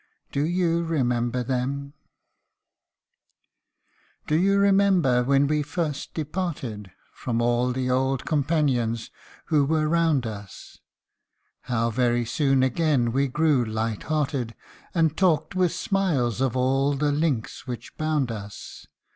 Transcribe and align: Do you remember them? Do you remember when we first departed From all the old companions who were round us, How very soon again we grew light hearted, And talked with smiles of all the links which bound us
Do 0.31 0.43
you 0.47 0.83
remember 0.83 1.43
them? 1.43 1.93
Do 4.25 4.35
you 4.35 4.57
remember 4.57 5.23
when 5.23 5.45
we 5.45 5.61
first 5.61 6.15
departed 6.15 6.89
From 7.13 7.39
all 7.39 7.71
the 7.71 7.91
old 7.91 8.25
companions 8.25 9.11
who 9.45 9.63
were 9.63 9.87
round 9.87 10.25
us, 10.25 10.79
How 11.65 11.91
very 11.91 12.25
soon 12.25 12.63
again 12.63 13.11
we 13.11 13.27
grew 13.27 13.63
light 13.63 14.01
hearted, 14.01 14.55
And 14.95 15.15
talked 15.15 15.53
with 15.53 15.71
smiles 15.71 16.41
of 16.41 16.57
all 16.57 16.93
the 16.95 17.11
links 17.11 17.67
which 17.67 17.95
bound 17.95 18.31
us 18.31 18.87